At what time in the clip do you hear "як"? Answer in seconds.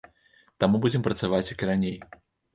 1.53-1.59